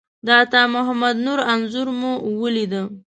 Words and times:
د 0.25 0.27
عطامحمد 0.43 1.15
نور 1.25 1.39
انځور 1.53 1.87
مو 1.99 2.11
ولیده. 2.41 2.83